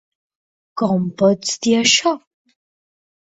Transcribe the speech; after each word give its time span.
Com 0.81 1.03
pots 1.21 1.59
dir 1.67 1.75
això? 1.81 2.15